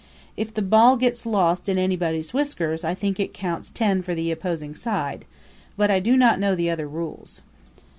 [0.35, 4.31] If the ball gets lost in anybody's whiskers I think it counts ten for the
[4.31, 5.25] opposing side;
[5.77, 7.41] but I do not know the other rules.